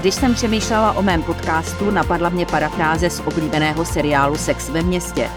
Když 0.00 0.14
jsem 0.14 0.34
přemýšlela 0.34 0.92
o 0.92 1.02
mém 1.02 1.22
podcastu, 1.22 1.90
napadla 1.90 2.28
mě 2.28 2.46
parafráze 2.46 3.10
z 3.10 3.20
oblíbeného 3.20 3.84
seriálu 3.84 4.36
Sex 4.36 4.68
ve 4.68 4.82
městě. 4.82 5.30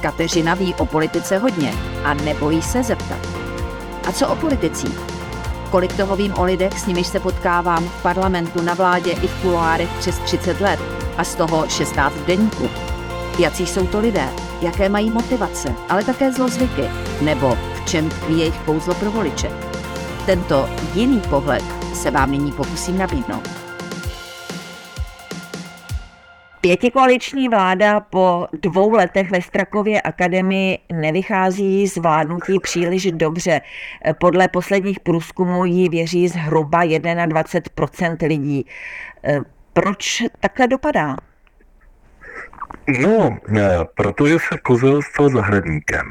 Kateřina 0.00 0.54
ví 0.54 0.74
o 0.74 0.86
politice 0.86 1.38
hodně 1.38 1.74
a 2.04 2.14
nebojí 2.14 2.62
se 2.62 2.82
zeptat. 2.82 3.18
A 4.08 4.12
co 4.12 4.28
o 4.28 4.36
politicích? 4.36 5.00
Kolik 5.70 5.96
toho 5.96 6.16
vím 6.16 6.34
o 6.38 6.44
lidech, 6.44 6.80
s 6.80 6.86
nimiž 6.86 7.06
se 7.06 7.20
potkávám 7.20 7.84
v 7.84 8.02
parlamentu, 8.02 8.62
na 8.62 8.74
vládě 8.74 9.10
i 9.10 9.26
v 9.26 9.42
kuloárech 9.42 9.88
přes 9.98 10.18
30 10.18 10.60
let 10.60 10.80
a 11.16 11.24
z 11.24 11.34
toho 11.34 11.68
16 11.68 12.14
v 12.14 12.26
denníku. 12.26 12.68
Jací 13.38 13.66
jsou 13.66 13.86
to 13.86 14.00
lidé, 14.00 14.28
jaké 14.60 14.88
mají 14.88 15.10
motivace, 15.10 15.74
ale 15.88 16.04
také 16.04 16.32
zlozvyky, 16.32 16.84
nebo 17.20 17.58
v 17.74 17.84
čem 17.84 18.10
tkví 18.10 18.38
jejich 18.38 18.58
kouzlo 18.58 18.94
pro 18.94 19.10
voliče. 19.10 19.50
Tento 20.26 20.68
jiný 20.94 21.20
pohled 21.30 21.64
se 21.94 22.10
vám 22.10 22.30
nyní 22.30 22.52
pokusím 22.52 22.98
nabídnout. 22.98 23.61
Pětikoaliční 26.62 27.48
vláda 27.48 28.00
po 28.00 28.46
dvou 28.52 28.90
letech 28.90 29.30
ve 29.30 29.42
Strakově 29.42 30.00
akademii 30.00 30.78
nevychází 30.92 31.86
z 31.86 31.96
vládnutí 31.96 32.60
příliš 32.60 33.12
dobře. 33.12 33.60
Podle 34.20 34.48
posledních 34.48 35.00
průzkumů 35.00 35.64
jí 35.64 35.88
věří 35.88 36.28
zhruba 36.28 36.84
21% 36.84 38.28
lidí. 38.28 38.66
Proč 39.72 40.22
takhle 40.40 40.66
dopadá? 40.66 41.16
No, 43.00 43.38
protože 43.94 44.38
se 44.38 44.58
kozel 44.62 45.02
stal 45.02 45.28
zahradníkem. 45.30 46.06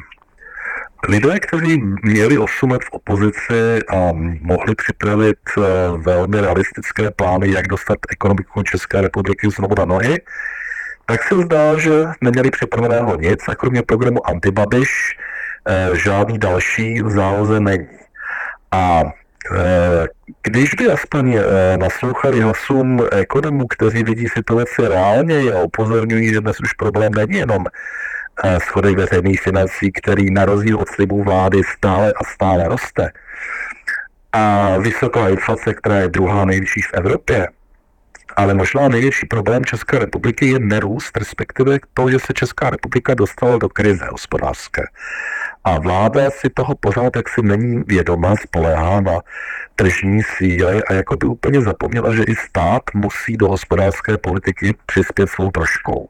Lidé, 1.08 1.40
kteří 1.40 1.84
měli 2.04 2.38
8 2.38 2.72
let 2.72 2.82
v 2.84 2.92
opozici 2.92 3.80
a 3.90 4.12
mohli 4.42 4.76
připravit 4.76 5.38
eh, 5.58 5.62
velmi 5.98 6.42
realistické 6.42 7.12
plány, 7.12 7.52
jak 7.52 7.68
dostat 7.68 7.98
ekonomiku 8.12 8.64
České 8.64 9.02
republiky 9.02 9.50
znovu 9.50 9.76
na 9.78 9.86
nohy, 9.86 10.22
tak 11.06 11.24
se 11.24 11.36
zdá, 11.36 11.78
že 11.78 11.92
neměli 12.22 12.52
připraveného 12.52 13.16
nic 13.16 13.40
a 13.48 13.56
kromě 13.56 13.82
programu 13.82 14.28
Antibabiš 14.28 15.18
eh, 15.68 15.90
žádný 15.94 16.38
další 16.38 17.02
v 17.02 17.10
záloze 17.10 17.60
není. 17.60 17.88
A 18.72 19.04
eh, 19.56 20.08
když 20.44 20.74
by 20.74 20.92
aspoň 20.92 21.40
naslouchali 21.78 22.42
hlasům 22.42 23.08
ekonomů, 23.12 23.68
kteří 23.68 24.04
vidí 24.04 24.28
situaci 24.28 24.88
reálně 24.88 25.54
a 25.54 25.62
upozorňují, 25.62 26.34
že 26.34 26.42
dnes 26.42 26.60
už 26.60 26.74
problém 26.74 27.14
není 27.14 27.38
jenom 27.38 27.66
schodek 28.58 28.98
veřejných 28.98 29.42
financí, 29.42 29.92
který 29.92 30.32
na 30.32 30.46
rozdíl 30.46 30.78
od 30.78 30.90
slibů 30.90 31.24
vlády 31.24 31.62
stále 31.64 32.14
a 32.14 32.24
stále 32.24 32.68
roste. 32.68 33.12
A 34.34 34.78
vysoká 34.78 35.30
inflace, 35.30 35.74
která 35.74 35.96
je 35.96 36.08
druhá 36.08 36.46
nejvyšší 36.46 36.82
v 36.82 36.94
Evropě, 36.94 37.48
ale 38.36 38.54
možná 38.54 38.88
největší 38.88 39.26
problém 39.26 39.66
České 39.66 40.00
republiky 40.00 40.48
je 40.48 40.60
nerůst, 40.60 41.18
respektive 41.18 41.80
to, 41.94 42.10
že 42.10 42.20
se 42.20 42.34
Česká 42.34 42.70
republika 42.70 43.14
dostala 43.14 43.58
do 43.58 43.70
krize 43.70 44.08
hospodářské. 44.12 44.82
A 45.64 45.80
vláda 45.80 46.30
si 46.30 46.50
toho 46.50 46.76
pořád 46.76 47.16
jaksi 47.16 47.42
není 47.42 47.84
vědoma, 47.88 48.36
spolehá 48.36 49.02
na 49.02 49.20
tržní 49.76 50.24
síly 50.24 50.84
a 50.84 50.94
jako 50.94 51.16
by 51.16 51.28
úplně 51.28 51.62
zapomněla, 51.62 52.16
že 52.16 52.24
i 52.24 52.36
stát 52.36 52.84
musí 52.94 53.38
do 53.38 53.48
hospodářské 53.48 54.18
politiky 54.18 54.76
přispět 54.86 55.30
svou 55.30 55.52
troškou. 55.52 56.10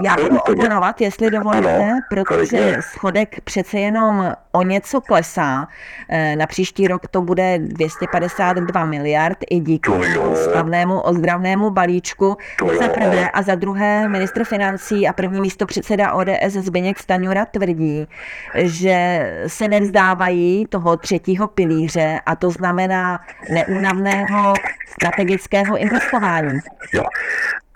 Já 0.00 0.16
budu 0.16 0.38
oponovat, 0.38 1.00
jestli 1.00 1.30
dovolíte, 1.30 1.90
protože 2.10 2.76
schodek 2.80 3.40
přece 3.40 3.78
jenom 3.78 4.34
o 4.52 4.62
něco 4.62 5.00
klesá. 5.00 5.68
Eh, 6.08 6.36
na 6.36 6.46
příští 6.46 6.88
rok 6.88 7.08
to 7.08 7.22
bude 7.22 7.58
252 7.58 8.84
miliard 8.84 9.38
i 9.50 9.60
díky 9.60 9.90
slavnému 10.34 11.00
ozdravnému 11.00 11.70
balíčku. 11.70 12.36
Za 12.78 12.88
prvé 12.88 13.30
a 13.30 13.42
za 13.42 13.54
druhé 13.54 14.08
ministr 14.08 14.44
financí 14.44 15.08
a 15.08 15.12
první 15.12 15.40
místo 15.40 15.66
předseda 15.66 16.12
ODS 16.12 16.52
Zbyněk 16.52 16.98
Staňura 16.98 17.44
tvrdí, 17.44 18.06
že 18.54 19.26
se 19.46 19.68
nevzdávají 19.68 20.66
toho 20.66 20.96
třetího 20.96 21.48
pilíře 21.48 22.20
a 22.26 22.36
to 22.36 22.50
znamená 22.50 23.20
neúnavného 23.50 24.54
strategického 24.86 25.76
investování. 25.76 26.58
Jo. 26.94 27.02
No, 27.02 27.08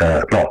Eh, 0.02 0.20
eh, 0.34 0.44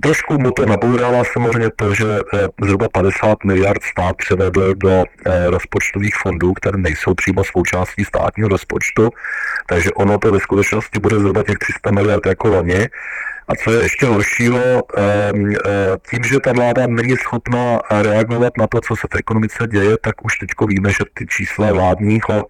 trošku 0.00 0.38
mu 0.38 0.50
to 0.50 0.66
nabourává 0.66 1.24
samozřejmě 1.32 1.70
to, 1.76 1.94
že 1.94 2.06
eh, 2.34 2.48
zhruba 2.62 2.88
50 2.88 3.44
miliard 3.44 3.82
stát 3.82 4.16
převedl 4.16 4.74
do 4.74 5.04
rozpočtových 5.46 6.14
fondů, 6.16 6.52
které 6.52 6.78
nejsou 6.78 7.14
přímo 7.14 7.44
součástí 7.44 8.04
státního 8.04 8.48
rozpočtu, 8.48 9.10
takže 9.66 9.90
ono 9.92 10.18
to 10.18 10.32
ve 10.32 10.40
skutečnosti 10.40 10.98
bude 10.98 11.18
zhruba 11.18 11.42
těch 11.42 11.58
300 11.58 11.90
miliard 11.90 12.26
jako 12.26 12.48
loni 12.48 12.88
a 13.48 13.54
co 13.54 13.72
je 13.72 13.82
ještě 13.82 14.06
horšího, 14.06 14.82
tím, 16.10 16.24
že 16.24 16.40
ta 16.40 16.52
vláda 16.52 16.86
není 16.86 17.16
schopná 17.16 17.80
reagovat 17.90 18.52
na 18.58 18.66
to, 18.66 18.80
co 18.80 18.96
se 18.96 19.06
v 19.12 19.16
ekonomice 19.16 19.66
děje, 19.66 19.96
tak 20.00 20.24
už 20.24 20.38
teď 20.38 20.50
víme, 20.68 20.90
že 20.90 21.04
ty 21.14 21.26
čísla 21.26 21.72
vládního 21.72 22.46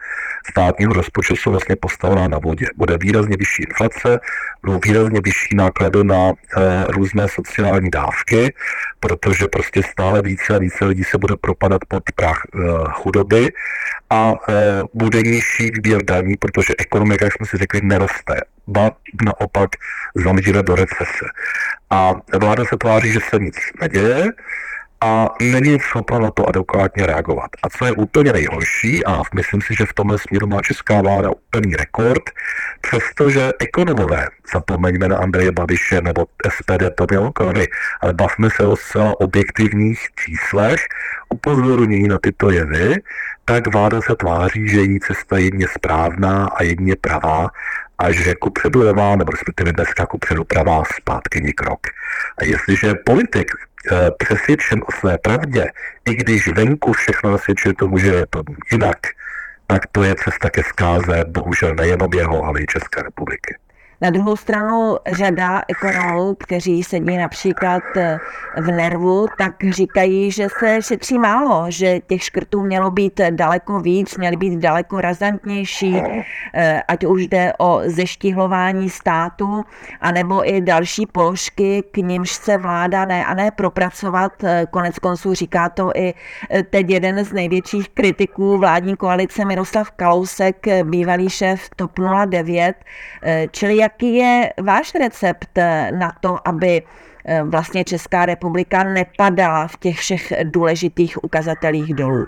státního 0.50 0.92
rozpočtu 0.92 1.36
jsou 1.36 1.50
vlastně 1.50 1.76
postavená 1.76 2.28
na 2.28 2.38
vodě. 2.38 2.66
Bude 2.76 2.98
výrazně 2.98 3.36
vyšší 3.36 3.62
inflace, 3.62 4.20
budou 4.64 4.80
výrazně 4.84 5.20
vyšší 5.24 5.56
náklady 5.56 6.04
na 6.04 6.32
eh, 6.32 6.84
různé 6.88 7.28
sociální 7.28 7.90
dávky, 7.90 8.54
protože 9.00 9.48
prostě 9.48 9.82
stále 9.82 10.22
více 10.22 10.54
a 10.54 10.58
více 10.58 10.84
lidí 10.84 11.04
se 11.04 11.18
bude 11.18 11.36
propadat 11.36 11.80
pod 11.88 12.02
prach 12.16 12.42
eh, 12.54 12.58
chudoby 12.90 13.52
a 14.10 14.32
eh, 14.48 14.82
bude 14.94 15.22
nižší 15.22 15.70
výběr 15.70 16.04
daní, 16.04 16.36
protože 16.36 16.74
ekonomika, 16.78 17.24
jak 17.24 17.34
jsme 17.34 17.46
si 17.46 17.56
řekli, 17.56 17.80
neroste 17.82 18.40
naopak 19.24 19.70
zamíříme 20.14 20.62
do 20.62 20.74
recese. 20.74 21.26
A 21.90 22.12
vláda 22.38 22.64
se 22.64 22.76
tváří, 22.76 23.12
že 23.12 23.20
se 23.30 23.38
nic 23.38 23.56
neděje 23.80 24.32
a 25.04 25.28
není 25.40 25.80
schopna 25.80 26.18
na 26.18 26.30
to 26.30 26.48
adekvátně 26.48 27.06
reagovat. 27.06 27.50
A 27.62 27.68
co 27.68 27.84
je 27.84 27.92
úplně 27.92 28.32
nejhorší, 28.32 29.04
a 29.04 29.22
myslím 29.34 29.60
si, 29.60 29.74
že 29.74 29.86
v 29.86 29.92
tomhle 29.92 30.18
směru 30.18 30.46
má 30.46 30.62
česká 30.62 31.02
vláda 31.02 31.30
úplný 31.30 31.76
rekord, 31.76 32.22
přestože 32.80 33.52
ekonomové, 33.58 34.28
zapomeňme 34.54 35.08
na 35.08 35.16
Andreje 35.16 35.52
Babiše 35.52 36.00
nebo 36.00 36.26
SPD 36.48 36.82
to 36.94 37.06
mělo 37.10 37.32
ale 38.00 38.12
bavme 38.12 38.50
se 38.50 38.66
o 38.66 38.76
zcela 38.76 39.20
objektivních 39.20 40.00
číslech, 40.24 40.80
upozornění 41.28 42.08
na 42.08 42.18
tyto 42.18 42.50
jevy, 42.50 43.02
tak 43.44 43.74
vláda 43.74 44.00
se 44.00 44.16
tváří, 44.16 44.68
že 44.68 44.80
její 44.80 45.00
cesta 45.00 45.38
je 45.38 45.44
jedině 45.44 45.66
správná 45.68 46.46
a 46.46 46.62
jedině 46.62 46.96
pravá 46.96 47.48
a 47.98 48.12
že 48.12 48.34
ku 48.34 48.50
předu 48.50 48.82
levá, 48.82 49.16
nebo 49.16 49.30
respektive 49.30 49.72
dneska 49.72 50.06
ku 50.06 50.18
předu 50.18 50.44
pravá, 50.44 50.82
zpátky 50.96 51.52
krok. 51.52 51.80
A 52.38 52.44
jestliže 52.44 52.94
politik 52.94 53.50
přesvědčen 54.18 54.80
o 54.86 54.92
své 54.92 55.18
pravdě, 55.18 55.66
i 56.10 56.14
když 56.14 56.48
venku 56.48 56.92
všechno 56.92 57.30
nasvědčuje 57.30 57.74
tomu, 57.74 57.98
že 57.98 58.08
je 58.08 58.26
to 58.30 58.42
jinak, 58.72 58.98
tak 59.66 59.86
to 59.92 60.02
je 60.02 60.14
cesta 60.24 60.50
ke 60.50 60.62
zkáze, 60.62 61.24
bohužel 61.28 61.74
nejenom 61.74 62.10
jeho, 62.14 62.44
ale 62.44 62.60
i 62.60 62.66
České 62.66 63.02
republiky. 63.02 63.56
Na 64.04 64.10
druhou 64.10 64.36
stranu 64.36 64.96
řada 65.06 65.62
ekonomů, 65.68 66.34
kteří 66.34 66.82
sedí 66.82 67.16
například 67.16 67.82
eh, 67.96 68.18
v 68.56 68.66
nervu, 68.66 69.26
tak 69.38 69.64
říkají, 69.70 70.30
že 70.30 70.48
se 70.58 70.82
šetří 70.82 71.18
málo, 71.18 71.64
že 71.68 72.00
těch 72.00 72.22
škrtů 72.22 72.62
mělo 72.62 72.90
být 72.90 73.20
daleko 73.30 73.80
víc, 73.80 74.16
měly 74.16 74.36
být 74.36 74.58
daleko 74.58 75.00
razantnější, 75.00 75.96
eh, 76.54 76.82
ať 76.88 77.04
už 77.04 77.26
jde 77.26 77.52
o 77.58 77.80
zeštíhlování 77.84 78.90
státu, 78.90 79.64
anebo 80.00 80.48
i 80.48 80.60
další 80.60 81.06
položky, 81.06 81.82
k 81.90 81.96
nimž 81.96 82.32
se 82.32 82.58
vláda 82.58 83.04
ne 83.04 83.24
a 83.24 83.34
ne 83.34 83.50
propracovat. 83.50 84.44
Eh, 84.44 84.66
konec 84.70 84.98
konců 84.98 85.34
říká 85.34 85.68
to 85.68 85.90
i 85.94 86.14
teď 86.70 86.90
jeden 86.90 87.24
z 87.24 87.32
největších 87.32 87.88
kritiků 87.88 88.58
vládní 88.58 88.96
koalice 88.96 89.44
Miroslav 89.44 89.90
Kalousek, 89.90 90.66
bývalý 90.82 91.30
šéf 91.30 91.68
TOP 91.76 91.98
09, 92.26 92.76
čili 93.50 93.76
jak 93.76 93.93
jaký 93.94 94.14
je 94.14 94.52
váš 94.62 94.94
recept 94.94 95.58
na 95.90 96.12
to, 96.20 96.48
aby 96.48 96.82
eh, 97.24 97.42
vlastně 97.42 97.84
Česká 97.84 98.26
republika 98.26 98.84
nepadala 98.84 99.66
v 99.66 99.76
těch 99.76 99.98
všech 99.98 100.32
důležitých 100.44 101.24
ukazatelích 101.24 101.94
dolů? 101.94 102.26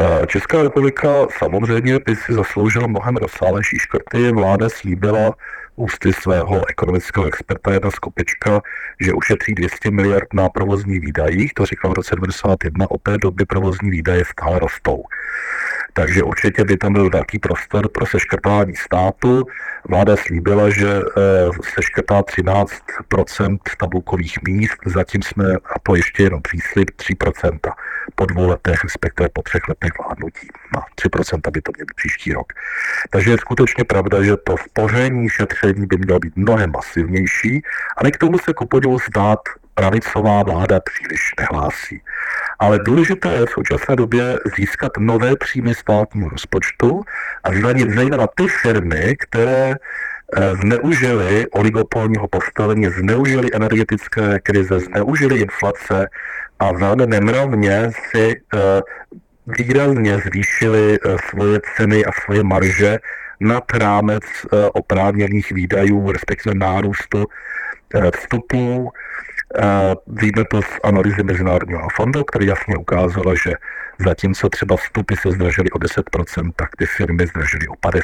Eh, 0.00 0.26
Česká 0.26 0.62
republika 0.62 1.08
samozřejmě 1.38 1.98
by 2.06 2.16
si 2.16 2.32
zasloužila 2.32 2.86
mnohem 2.86 3.16
rozsálejší 3.16 3.78
škrty. 3.78 4.32
Vláda 4.32 4.68
slíbila 4.68 5.34
ústy 5.76 6.12
svého 6.12 6.68
ekonomického 6.68 7.26
experta 7.26 7.72
jedna 7.72 7.90
Skopička, 7.90 8.60
že 9.00 9.12
ušetří 9.12 9.54
200 9.54 9.90
miliard 9.90 10.34
na 10.34 10.48
provozní 10.48 10.98
výdajích. 10.98 11.54
To 11.54 11.66
říkal 11.66 11.90
v 11.90 11.94
roce 11.94 12.14
1991, 12.14 12.90
od 12.90 13.02
té 13.02 13.18
doby 13.18 13.44
provozní 13.44 13.90
výdaje 13.90 14.24
stále 14.24 14.58
rostou. 14.58 15.02
Takže 15.92 16.22
určitě 16.22 16.64
by 16.64 16.76
tam 16.76 16.92
byl 16.92 17.10
velký 17.10 17.38
prostor 17.38 17.88
pro 17.88 18.06
seškrtání 18.06 18.76
státu. 18.76 19.44
Vláda 19.88 20.16
slíbila, 20.16 20.70
že 20.70 20.88
eh, 20.88 21.02
seškrtá 21.74 22.20
13% 22.20 23.58
tabulkových 23.78 24.38
míst, 24.48 24.78
zatím 24.86 25.22
jsme, 25.22 25.52
a 25.54 25.78
to 25.82 25.94
ještě 25.94 26.22
jenom 26.22 26.42
příslip, 26.42 26.90
3 26.96 27.14
po 28.14 28.26
dvou 28.26 28.48
letech, 28.48 28.84
respektive 28.84 29.28
po 29.32 29.42
třech 29.42 29.68
letech 29.68 29.90
vládnutí. 29.98 30.48
No, 30.74 30.80
3% 31.08 31.50
by 31.50 31.62
to 31.62 31.72
mělo 31.76 31.86
příští 31.96 32.32
rok. 32.32 32.52
Takže 33.10 33.30
je 33.30 33.38
skutečně 33.38 33.84
pravda, 33.84 34.22
že 34.22 34.36
to 34.36 34.56
spoření 34.56 35.28
šetření 35.28 35.86
by 35.86 35.96
mělo 35.96 36.18
být 36.18 36.36
mnohem 36.36 36.72
masivnější, 36.72 37.62
ale 37.96 38.10
k 38.10 38.16
tomu 38.18 38.38
se 38.38 38.54
ku 38.54 38.66
podivu 38.66 38.98
zdát 38.98 39.40
pravicová 39.82 40.42
vláda 40.42 40.80
příliš 40.80 41.34
nehlásí. 41.40 42.02
Ale 42.58 42.78
důležité 42.78 43.28
je 43.28 43.46
v 43.46 43.50
současné 43.50 43.96
době 43.96 44.38
získat 44.56 44.92
nové 44.98 45.36
příjmy 45.36 45.74
státního 45.74 46.28
rozpočtu 46.28 47.02
a 47.44 47.52
zdanit 47.52 47.90
zejména 47.90 48.26
ty 48.34 48.46
firmy, 48.48 49.16
které 49.18 49.74
eh, 49.74 50.54
zneužili 50.54 51.46
oligopolního 51.50 52.28
postavení, 52.28 52.86
zneužili 52.86 53.48
energetické 53.52 54.38
krize, 54.38 54.80
zneužili 54.80 55.40
inflace 55.40 56.08
a 56.58 56.72
velmi 56.72 57.06
nemravně 57.06 57.90
si 58.10 58.40
eh, 58.54 58.58
výrazně 59.46 60.18
zvýšili 60.18 60.98
eh, 60.98 61.16
svoje 61.30 61.60
ceny 61.76 62.04
a 62.04 62.12
svoje 62.24 62.42
marže 62.42 62.98
nad 63.40 63.64
rámec 63.74 64.22
oprávněných 64.72 65.52
výdajů, 65.52 66.12
respektive 66.12 66.54
nárůstu 66.54 67.26
vstupů 68.14 68.92
Víme 70.06 70.44
to 70.50 70.62
z 70.62 70.80
analýzy 70.84 71.22
Mezinárodního 71.22 71.88
fondu, 71.96 72.24
který 72.24 72.46
jasně 72.46 72.76
ukázala, 72.76 73.34
že 73.34 73.52
zatímco 73.98 74.48
třeba 74.48 74.76
vstupy 74.76 75.14
se 75.16 75.30
zdražily 75.30 75.70
o 75.70 75.78
10%, 75.78 76.52
tak 76.56 76.76
ty 76.76 76.86
firmy 76.86 77.26
zdražily 77.26 77.68
o 77.68 77.74
50%. 77.74 77.98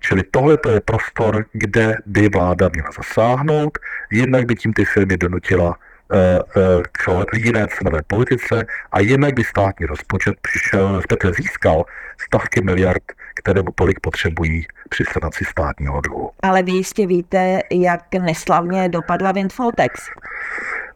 Čili 0.00 0.22
tohle 0.30 0.58
je 0.72 0.80
prostor, 0.80 1.44
kde 1.52 1.96
by 2.06 2.28
vláda 2.28 2.70
měla 2.72 2.90
zasáhnout, 2.96 3.78
jednak 4.10 4.46
by 4.46 4.54
tím 4.54 4.72
ty 4.72 4.84
firmy 4.84 5.16
donutila 5.16 5.78
eh, 6.12 6.38
eh, 6.56 6.82
k 6.92 7.34
jiné 7.34 7.66
cenové 7.78 8.02
politice 8.06 8.66
a 8.92 9.00
jednak 9.00 9.34
by 9.34 9.44
státní 9.44 9.86
rozpočet 9.86 10.34
přišel, 10.42 10.96
respektive 10.96 11.32
získal 11.32 11.84
stovky 12.26 12.60
miliard, 12.60 13.02
které 13.34 13.62
mu 13.62 13.70
tolik 13.74 14.00
potřebují 14.00 14.66
při 14.88 15.04
sanaci 15.12 15.44
státního 15.44 16.00
dluhu. 16.00 16.30
Ale 16.42 16.62
vy 16.62 16.72
jistě 16.72 17.06
víte, 17.06 17.60
jak 17.70 18.14
neslavně 18.14 18.88
dopadla 18.88 19.32
Windfall-Tax 19.32 19.90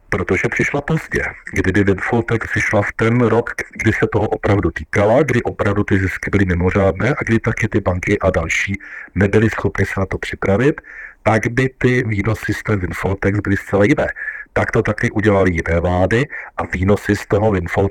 protože 0.09 0.43
přišla 0.51 0.81
pozdě. 0.81 1.23
Kdyby 1.53 1.85
Windfall 1.85 2.23
přišla 2.39 2.83
v 2.83 2.93
ten 2.97 3.21
rok, 3.21 3.51
kdy 3.73 3.93
se 3.93 4.07
toho 4.13 4.29
opravdu 4.29 4.71
týkala, 4.71 5.23
kdy 5.23 5.43
opravdu 5.43 5.85
ty 5.85 5.99
zisky 5.99 6.31
byly 6.31 6.45
mimořádné 6.45 7.11
a 7.11 7.25
kdy 7.25 7.39
taky 7.39 7.69
ty 7.69 7.81
banky 7.81 8.19
a 8.19 8.31
další 8.31 8.81
nebyly 9.15 9.51
schopny 9.51 9.87
se 9.87 10.01
na 10.01 10.07
to 10.07 10.19
připravit, 10.19 10.81
tak 11.29 11.47
by 11.53 11.69
ty 11.79 12.03
výnosy 12.07 12.55
z 12.55 12.63
té 12.63 12.77
Windfall 12.77 13.17
byly 13.45 13.57
zcela 13.57 13.85
jiné. 13.85 14.07
Tak 14.53 14.71
to 14.71 14.83
taky 14.83 15.11
udělali 15.11 15.51
jiné 15.51 15.81
vlády 15.81 16.27
a 16.57 16.63
výnosy 16.73 17.17
z 17.17 17.27
toho 17.27 17.51
Windfall 17.51 17.89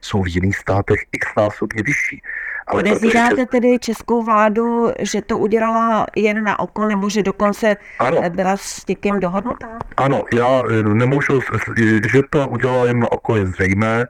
jsou 0.00 0.22
v 0.22 0.28
jiných 0.28 0.56
státech 0.56 1.00
x 1.12 1.28
násobně 1.36 1.82
vyšší. 1.82 2.22
Ale 2.66 2.82
Podezíráte 2.82 3.46
tedy 3.46 3.78
českou 3.78 4.22
vládu, 4.22 4.92
že 4.98 5.22
to 5.22 5.38
udělala 5.38 6.06
jen 6.16 6.44
na 6.44 6.58
oko, 6.58 6.88
nebo 6.88 7.10
že 7.10 7.22
dokonce 7.22 7.76
ano. 7.98 8.30
byla 8.30 8.56
s 8.56 8.86
někým 8.86 9.20
dohodnutá? 9.20 9.78
Ano, 9.96 10.22
já 10.34 10.62
eh, 10.70 10.82
nemůžu, 10.82 11.40
že 12.12 12.22
to 12.30 12.48
udělala 12.48 12.86
jen 12.86 13.00
na 13.00 13.12
oko 13.12 13.36
je 13.36 13.46
zřejmé. 13.46 14.06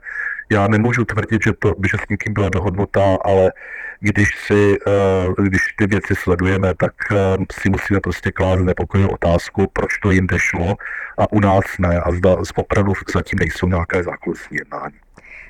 Já 0.51 0.67
nemůžu 0.67 1.05
tvrdit, 1.05 1.43
že, 1.43 1.53
to, 1.53 1.75
že 1.91 1.97
s 2.05 2.09
někým 2.09 2.33
byla 2.33 2.49
dohodnutá, 2.49 3.17
ale 3.21 3.51
když, 3.99 4.29
si, 4.45 4.77
eh, 4.87 5.43
když 5.43 5.61
ty 5.77 5.87
věci 5.87 6.15
sledujeme, 6.15 6.73
tak 6.75 6.93
eh, 7.11 7.15
si 7.51 7.69
musíme 7.69 7.99
prostě 7.99 8.31
klást 8.31 8.59
nepokojnou 8.59 9.09
otázku, 9.09 9.67
proč 9.73 9.97
to 9.97 10.11
jinde 10.11 10.39
šlo 10.39 10.75
a 11.17 11.31
u 11.31 11.39
nás 11.39 11.65
ne. 11.79 11.99
A 11.99 12.11
zda 12.11 12.37
opravdu 12.55 12.93
zatím 13.13 13.39
nejsou 13.39 13.67
nějaké 13.67 14.03
zákulisní 14.03 14.57
jednání. 14.57 14.95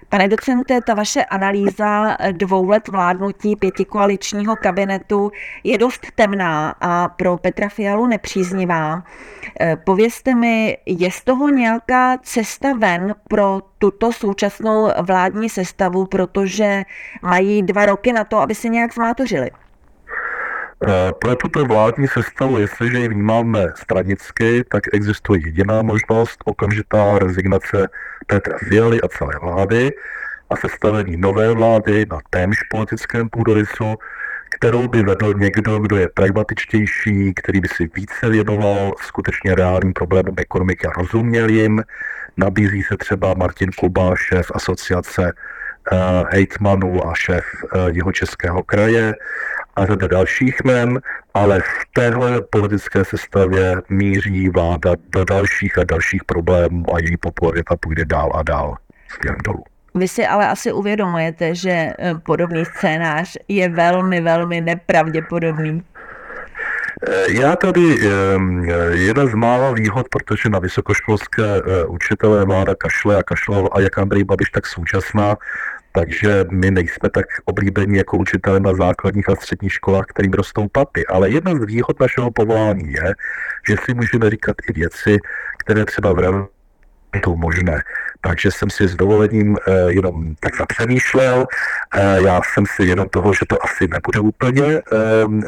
Pane 0.10 0.28
docente, 0.28 0.82
ta 0.82 0.94
vaše 0.94 1.26
analýza 1.26 2.18
dvou 2.32 2.70
let 2.70 2.88
vládnutí 2.88 3.56
pětikoaličního 3.56 4.56
kabinetu 4.56 5.32
je 5.64 5.78
dost 5.78 6.08
temná 6.16 6.76
a 6.82 7.08
pro 7.08 7.38
Petra 7.38 7.70
Fialu 7.70 8.08
nepříznivá. 8.08 9.04
Eh, 9.60 9.76
povězte 9.76 10.36
mi, 10.36 10.78
je 10.86 11.12
z 11.12 11.24
toho 11.24 11.50
nějaká 11.50 12.18
cesta 12.18 12.74
ven 12.74 13.16
pro 13.28 13.62
tuto 13.78 14.12
současnou 14.12 14.90
vládní 15.02 15.50
sestavu, 15.50 16.06
protože 16.06 16.84
mají 17.22 17.64
dva 17.64 17.86
roky 17.86 18.14
na 18.14 18.24
to, 18.24 18.38
aby 18.38 18.56
se 18.56 18.70
nějak 18.70 18.94
zmátořili? 18.94 19.52
Eh, 20.88 21.12
pro 21.20 21.36
tuto 21.36 21.66
vládní 21.66 22.08
sestavu, 22.08 22.60
jestliže 22.60 22.98
ji 22.98 23.08
vnímáme 23.08 23.68
stranicky, 23.76 24.64
tak 24.64 24.84
existuje 24.94 25.42
jediná 25.46 25.82
možnost, 25.82 26.40
okamžitá 26.46 27.20
rezignace 27.20 27.90
Petra 28.28 28.58
Fialy 28.58 29.02
a 29.02 29.08
celé 29.08 29.34
vlády 29.42 29.92
a 30.50 30.56
sestavení 30.56 31.18
nové 31.18 31.54
vlády 31.54 32.06
na 32.12 32.20
témž 32.30 32.58
politickém 32.72 33.30
půdorysu, 33.30 33.96
kterou 34.56 34.88
by 34.88 35.04
vedl 35.04 35.34
někdo, 35.34 35.80
kdo 35.80 35.98
je 35.98 36.10
pragmatičtější, 36.14 37.34
který 37.34 37.60
by 37.60 37.68
si 37.68 37.90
více 37.96 38.30
věnoval 38.30 38.94
skutečně 39.02 39.56
reálným 39.56 39.94
problémům 39.94 40.36
ekonomiky 40.38 40.88
a 40.88 40.92
rozuměl 40.98 41.50
jim. 41.50 41.84
Nabízí 42.38 42.84
se 42.84 42.98
třeba 42.98 43.34
Martin 43.34 43.70
Kuba, 43.72 44.16
šéf 44.16 44.52
asociace 44.54 45.34
uh, 45.92 46.00
hejtmanů 46.30 47.08
a 47.08 47.14
šéf 47.16 47.46
jeho 47.92 48.12
českého 48.12 48.64
kraje 48.64 49.16
a 49.80 49.86
řada 49.86 50.08
dalších 50.08 50.64
men, 50.64 51.00
ale 51.34 51.60
v 51.60 51.94
téhle 51.94 52.42
politické 52.42 53.06
sestavě 53.06 53.76
míří 53.90 54.50
vláda 54.50 54.92
do 55.10 55.26
dalších 55.26 55.78
a 55.78 55.84
dalších 55.84 56.24
problémů 56.24 56.96
a 56.96 57.00
její 57.00 57.18
popularita 57.18 57.76
půjde 57.80 58.06
dál 58.06 58.32
a 58.36 58.44
dál 58.44 58.76
směrem 59.10 59.40
dolů. 59.46 59.64
Vy 59.96 60.08
si 60.08 60.28
ale 60.28 60.48
asi 60.48 60.72
uvědomujete, 60.72 61.56
že 61.56 61.70
eh, 61.70 62.16
podobný 62.26 62.66
scénář 62.66 63.38
je 63.48 63.70
velmi, 63.70 64.22
velmi 64.22 64.62
nepravděpodobný. 64.62 65.84
Eh, 67.08 67.32
já 67.32 67.56
tady 67.56 68.08
ehm, 68.08 68.64
jedna 68.92 69.26
z 69.26 69.34
mála 69.34 69.72
výhod, 69.72 70.10
protože 70.10 70.50
na 70.50 70.60
vysokoškolské 70.60 71.44
eh, 71.44 71.86
učitelé 71.86 72.46
vláda 72.46 72.76
kašle 72.76 73.18
a 73.18 73.24
kašlal 73.24 73.70
a 73.72 73.80
jak 73.80 73.98
Andrej 73.98 74.24
Babiš, 74.24 74.50
tak 74.50 74.68
současná, 74.68 75.36
takže 75.92 76.46
my 76.52 76.72
nejsme 76.72 77.10
tak 77.10 77.26
oblíbení 77.46 77.98
jako 77.98 78.18
učitelé 78.18 78.60
na 78.60 78.74
základních 78.74 79.30
a 79.30 79.36
středních 79.36 79.74
školách, 79.74 80.06
kterým 80.06 80.34
rostou 80.34 80.68
paty. 80.68 81.08
Ale 81.08 81.30
jedna 81.30 81.56
z 81.56 81.66
výhod 81.66 82.00
našeho 82.00 82.32
povolání 82.32 82.92
je, 82.92 83.16
že 83.68 83.76
si 83.86 83.94
můžeme 83.94 84.30
říkat 84.30 84.56
i 84.70 84.74
věci, 84.74 85.18
které 85.58 85.86
třeba 85.86 86.14
v 86.14 86.20
jsou 87.24 87.36
možné. 87.36 87.84
Takže 88.22 88.52
jsem 88.52 88.70
si 88.70 88.88
s 88.88 88.96
dovolením 88.96 89.58
eh, 89.58 89.94
jenom 89.94 90.36
tak 90.40 90.58
zapřemýšlel. 90.58 91.48
Eh, 91.96 92.22
já 92.26 92.42
jsem 92.54 92.66
si 92.66 92.84
jenom 92.84 93.10
toho, 93.10 93.34
že 93.34 93.46
to 93.48 93.64
asi 93.64 93.88
nebude 93.88 94.20
úplně 94.20 94.64
eh, 94.64 94.82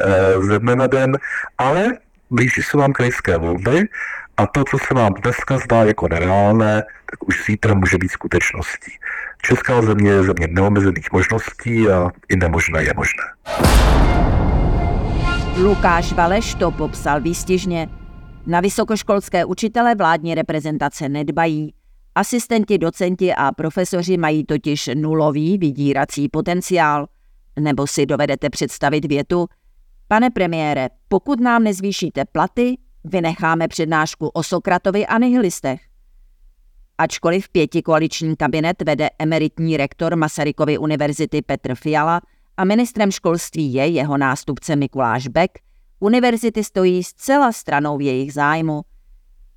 eh, 0.00 0.42
ze 0.42 0.58
dne 0.58 0.76
na 0.76 0.86
den, 0.86 1.18
ale 1.58 1.98
blíží 2.30 2.62
se 2.62 2.76
vám 2.76 2.92
krajské 2.92 3.38
volby 3.38 3.88
a 4.36 4.46
to, 4.46 4.64
co 4.70 4.78
se 4.78 4.94
vám 4.94 5.14
dneska 5.14 5.58
zdá 5.58 5.84
jako 5.84 6.08
nereálné, 6.08 6.82
tak 7.10 7.28
už 7.28 7.44
zítra 7.46 7.74
může 7.74 7.98
být 7.98 8.10
skutečností. 8.10 8.92
Česká 9.42 9.82
země 9.82 10.10
je 10.10 10.22
země 10.22 10.46
neomezených 10.50 11.12
možností 11.12 11.88
a 11.88 12.10
i 12.28 12.36
nemožné 12.36 12.82
je 12.82 12.92
možné. 12.96 13.24
Lukáš 15.62 16.12
Valeš 16.12 16.54
to 16.54 16.70
popsal 16.70 17.20
výstižně. 17.20 17.88
Na 18.46 18.60
vysokoškolské 18.60 19.44
učitele 19.44 19.94
vládní 19.94 20.34
reprezentace 20.34 21.08
nedbají. 21.08 21.74
Asistenti, 22.14 22.78
docenti 22.78 23.34
a 23.34 23.52
profesoři 23.52 24.16
mají 24.16 24.44
totiž 24.44 24.90
nulový 24.94 25.58
vydírací 25.58 26.28
potenciál. 26.28 27.06
Nebo 27.60 27.86
si 27.86 28.06
dovedete 28.06 28.50
představit 28.50 29.04
větu, 29.04 29.46
pane 30.08 30.30
premiére, 30.30 30.88
pokud 31.08 31.40
nám 31.40 31.64
nezvýšíte 31.64 32.24
platy, 32.32 32.76
vynecháme 33.04 33.68
přednášku 33.68 34.28
o 34.28 34.42
Sokratovi 34.42 35.06
a 35.06 35.18
nihilistech. 35.18 35.80
Ačkoliv 36.98 37.48
pěti 37.48 37.82
koaliční 37.82 38.36
kabinet 38.36 38.82
vede 38.82 39.10
emeritní 39.18 39.76
rektor 39.76 40.16
Masarykovy 40.16 40.78
univerzity 40.78 41.42
Petr 41.42 41.74
Fiala 41.74 42.20
a 42.56 42.64
ministrem 42.64 43.10
školství 43.10 43.72
je 43.72 43.86
jeho 43.86 44.18
nástupce 44.18 44.76
Mikuláš 44.76 45.28
Beck, 45.28 45.58
univerzity 46.00 46.64
stojí 46.64 47.04
zcela 47.04 47.52
stranou 47.52 48.00
jejich 48.00 48.32
zájmu. 48.32 48.82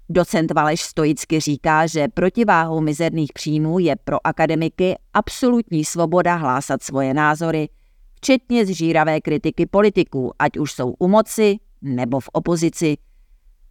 Docent 0.09 0.51
Valeš 0.51 0.81
stoicky 0.81 1.39
říká, 1.39 1.87
že 1.87 2.07
protiváhou 2.07 2.81
mizerných 2.81 3.33
příjmů 3.33 3.79
je 3.79 3.95
pro 4.03 4.27
akademiky 4.27 4.95
absolutní 5.13 5.85
svoboda 5.85 6.35
hlásat 6.35 6.83
svoje 6.83 7.13
názory, 7.13 7.69
včetně 8.15 8.65
zžíravé 8.65 9.21
kritiky 9.21 9.65
politiků, 9.65 10.31
ať 10.39 10.57
už 10.57 10.71
jsou 10.71 10.95
u 10.99 11.07
moci 11.07 11.57
nebo 11.81 12.19
v 12.19 12.29
opozici– 12.33 12.97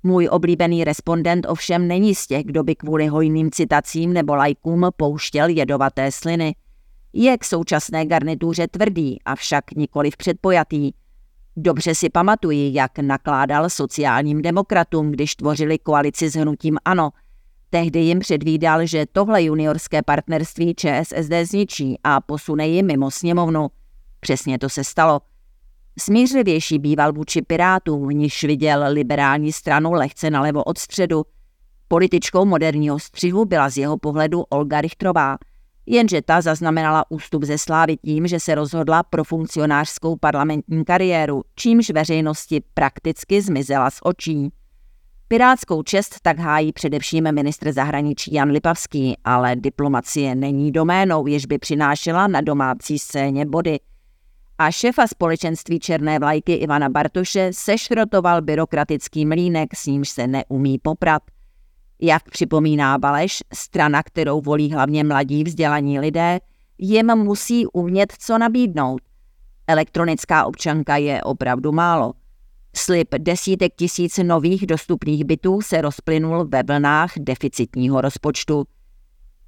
můj 0.04 0.28
oblíbený 0.30 0.84
respondent 0.84 1.46
ovšem 1.49 1.88
není 1.88 2.14
z 2.14 2.26
těch, 2.26 2.44
kdo 2.44 2.64
by 2.64 2.75
kvůli 2.75 3.06
hojným 3.06 3.50
citacím 3.50 4.12
nebo 4.12 4.34
lajkům 4.34 4.87
pouštěl 4.96 5.49
jedovaté 5.49 6.12
sliny. 6.12 6.54
Je 7.12 7.38
k 7.38 7.44
současné 7.44 8.06
garnituře 8.06 8.68
tvrdý, 8.68 9.18
avšak 9.25 9.64
nikoliv 9.76 10.16
předpojatý. 10.16 10.92
Dobře 11.56 11.94
si 11.94 12.11
pamatuji, 12.11 12.75
jak 12.75 12.99
nakládal 12.99 13.70
sociálním 13.70 14.42
demokratům, 14.42 15.11
když 15.11 15.37
tvořili 15.37 15.78
koalici 15.78 16.30
s 16.30 16.34
hnutím 16.34 16.78
ANO. 16.84 17.11
Tehdy 17.70 17.99
jim 17.99 18.18
předvídal, 18.18 18.87
že 18.87 19.06
tohle 19.12 19.42
juniorské 19.42 20.02
partnerství 20.02 20.75
ČSSD 20.75 21.32
zničí 21.42 21.99
a 22.04 22.20
posune 22.20 22.68
ji 22.68 22.82
mimo 22.82 23.11
sněmovnu. 23.11 23.68
Přesně 24.20 24.58
to 24.58 24.68
se 24.68 24.84
stalo. 24.84 25.20
Smířlivější 25.98 26.78
býval 26.78 27.12
vůči 27.12 27.42
Pirátům, 27.42 28.08
níž 28.08 28.44
viděl 28.44 28.84
liberální 28.88 29.52
stranu 29.52 29.92
lehce 29.92 30.30
nalevo 30.30 30.64
od 30.64 30.78
středu. 30.78 31.24
Političkou 31.88 32.44
moderního 32.44 32.98
střihu 32.98 33.44
byla 33.44 33.70
z 33.70 33.76
jeho 33.76 33.98
pohledu 33.98 34.42
Olga 34.42 34.80
Richtrová– 34.80 35.36
Jenže 35.86 36.22
ta 36.22 36.40
zaznamenala 36.40 37.04
ústup 37.08 37.42
ze 37.44 37.58
slávy 37.58 37.96
tím, 37.96 38.26
že 38.26 38.40
se 38.40 38.54
rozhodla 38.54 39.02
pro 39.02 39.24
funkcionářskou 39.24 40.16
parlamentní 40.16 40.84
kariéru, 40.84 41.42
čímž 41.54 41.90
veřejnosti 41.90 42.62
prakticky 42.74 43.42
zmizela 43.42 43.90
z 43.90 43.98
očí. 44.02 44.52
Pirátskou 45.28 45.82
čest 45.82 46.16
tak 46.22 46.38
hájí 46.38 46.72
především 46.72 47.32
ministr 47.32 47.72
zahraničí 47.72 48.34
Jan 48.34 48.50
Lipavský, 48.50 49.16
ale 49.24 49.56
diplomacie 49.56 50.34
není 50.34 50.72
doménou, 50.72 51.26
jež 51.26 51.46
by 51.46 51.58
přinášela 51.58 52.26
na 52.26 52.40
domácí 52.40 52.98
scéně 52.98 53.46
body. 53.46 53.78
A 54.64 54.71
šefa 54.71 55.06
společenství 55.06 55.80
Černé 55.80 56.18
vlajky 56.18 56.52
Ivana 56.52 56.88
Bartoše 56.88 57.50
sešrotoval 57.52 58.42
byrokratický 58.42 59.26
mlínek, 59.26 59.75
s 59.75 59.87
nímž 59.87 60.09
se 60.09 60.26
neumí 60.26 60.78
poprat. 60.78 61.23
Jak 62.00 62.30
připomíná 62.30 62.99
Baleš, 62.99 63.42
strana, 63.54 64.02
kterou 64.02 64.40
volí 64.40 64.73
hlavně 64.73 65.04
mladí 65.04 65.44
vzdělaní 65.44 66.00
lidé, 66.00 66.40
jim 66.78 67.06
musí 67.16 67.66
umět 67.66 68.12
co 68.18 68.38
nabídnout. 68.38 69.00
Elektronická 69.66 70.44
občanka 70.44 70.97
je 70.97 71.23
opravdu 71.23 71.73
málo. 71.73 72.12
Slib 72.76 73.14
desítek 73.18 73.73
tisíc 73.76 74.18
nových 74.18 74.66
dostupných 74.66 75.25
bytů 75.25 75.62
se 75.62 75.80
rozplynul 75.80 76.44
ve 76.49 76.62
vlnách 76.62 77.12
deficitního 77.18 78.00
rozpočtu. 78.00 78.64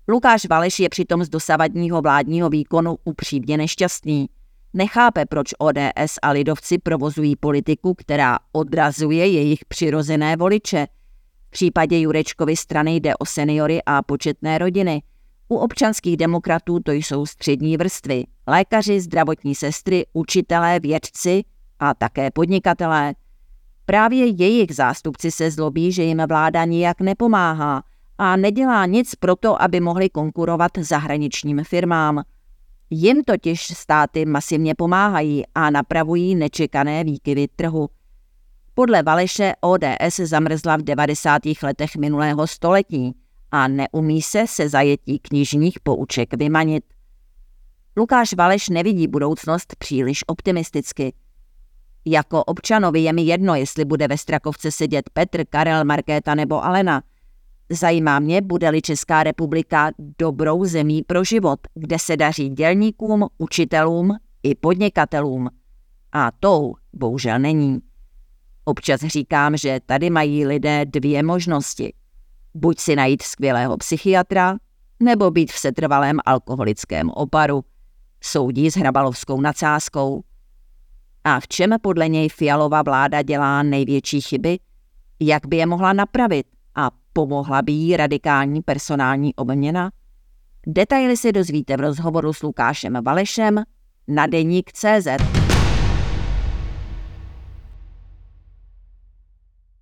Lukáš 0.09 0.47
Valeš 0.47 0.81
je 0.81 0.89
přitom 0.89 1.25
z 1.25 1.29
dosavadního 1.29 2.03
vládního 2.03 2.49
výkonu 2.49 2.97
upřímně 3.05 3.57
nešťastný. 3.57 4.29
Nechápe, 4.75 5.27
proč 5.27 5.49
ODS 5.59 6.19
a 6.23 6.31
lidovci 6.31 6.79
provozují 6.79 7.37
politiku, 7.37 7.95
která 7.95 8.39
odrazuje 8.53 9.27
jejich 9.27 9.65
přirozené 9.65 10.37
voliče– 10.37 10.87
případě 11.57 12.01
Jurečkovy 12.01 12.57
strany 12.57 12.97
jde 12.97 13.17
o 13.17 13.27
seniory 13.27 13.81
a 13.87 14.03
početné 14.03 14.59
rodiny. 14.59 15.03
U 15.49 15.57
občanských 15.57 16.17
demokratů 16.17 16.81
to 16.81 16.93
jsou 16.93 17.27
střední 17.27 17.77
vrstvy, 17.77 18.25
lékaři, 18.47 19.01
zdravotní 19.01 19.55
sestry, 19.55 20.07
učitelé, 20.13 20.81
vědci 20.81 21.45
a 21.79 21.95
také 21.95 22.31
podnikatelé. 22.31 23.15
Právě 23.87 24.27
jejich 24.27 24.75
zástupci 24.75 25.31
se 25.31 25.51
zlobí, 25.51 25.93
že 25.93 26.03
jim 26.03 26.23
vláda 26.29 26.65
nijak 26.65 27.01
nepomáhá 27.01 27.83
a 28.19 28.37
nedělá 28.37 28.87
nic 28.87 29.15
proto, 29.15 29.63
aby 29.63 29.81
mohli 29.81 30.09
konkurovat 30.09 30.73
zahraničním 30.79 31.65
firmám. 31.65 32.23
Jim 32.91 33.25
totiž 33.25 33.67
státy 33.67 34.25
masivně 34.25 34.75
pomáhají 34.75 35.45
a 35.55 35.71
napravují 35.71 36.35
nečekané 36.35 37.05
výkyvy 37.05 37.49
trhu. 37.57 37.89
Podle 38.75 39.03
Valeše 39.03 39.55
ODS 39.61 40.17
zamrzla 40.17 40.77
v 40.77 40.83
90. 40.83 41.43
letech 41.63 41.97
minulého 41.97 42.47
století 42.47 43.15
a 43.51 43.69
neumí 43.69 44.23
se 44.23 44.47
se 44.47 44.69
zajetí 44.69 45.19
knižních 45.19 45.81
pouček 45.81 46.35
vymanit. 46.35 46.85
Lukáš 47.97 48.35
Valeš 48.35 48.69
nevidí 48.69 49.09
budoucnost 49.09 49.77
příliš 49.79 50.25
optimisticky. 50.27 51.13
Jako 52.05 52.45
občanovi 52.45 53.01
je 53.01 53.13
mi 53.13 53.23
jedno, 53.23 53.55
jestli 53.55 53.85
bude 53.85 54.09
ve 54.09 54.19
Strakovce 54.19 54.73
sedět 54.73 55.11
Petr, 55.13 55.45
Karel, 55.45 55.85
Markéta 55.85 56.35
nebo 56.35 56.65
Alena. 56.65 57.03
Zajímá 57.71 58.19
mě, 58.19 58.41
bude-li 58.41 58.83
Česká 58.83 59.23
republika 59.23 59.91
dobrou 60.19 60.65
zemí 60.65 61.03
pro 61.03 61.25
život, 61.25 61.61
kde 61.75 61.99
se 61.99 62.17
daří 62.17 62.49
dělníkům, 62.49 63.27
učitelům 63.39 64.17
i 64.43 64.55
podnikatelům. 64.55 65.51
A 66.13 66.31
tou 66.41 66.75
bohužel 66.93 67.39
není. 67.39 67.79
Občas 68.65 69.01
říkám, 69.01 69.57
že 69.57 69.81
tady 69.87 70.11
mají 70.11 70.47
lidé 70.47 70.85
dvě 70.85 71.23
možnosti. 71.23 71.93
Buď 72.55 72.79
si 72.79 72.97
najít 72.97 73.23
skvělého 73.23 73.77
psychiatra, 73.77 74.57
nebo 75.01 75.31
být 75.31 75.53
v 75.53 75.59
setrvalém 75.59 76.19
alkoholickém 76.27 77.11
oparu. 77.11 77.65
Soudí 78.21 78.71
s 78.71 78.75
hrabalovskou 78.75 79.41
nadsázkou. 79.41 80.23
A 81.25 81.41
v 81.41 81.49
čem 81.49 81.71
podle 81.83 82.09
něj 82.09 82.29
Fialová 82.29 82.83
vláda 82.83 83.23
dělá 83.23 83.63
největší 83.63 84.21
chyby? 84.21 84.59
Jak 85.21 85.47
by 85.47 85.57
je 85.57 85.67
mohla 85.67 85.93
napravit? 85.93 86.56
Pomohla 87.17 87.63
by 87.63 87.73
jí 87.73 87.97
radikální 87.97 88.63
personální 88.63 89.35
obměna? 89.35 89.91
Detaily 90.67 91.17
si 91.17 91.33
dozvíte 91.33 91.77
v 91.77 91.81
rozhovoru 91.81 92.33
s 92.33 92.43
Lukášem 92.43 92.99
Valešem 93.05 93.63
na 94.09 94.27
deník 94.27 94.73
CZ. 94.73 95.46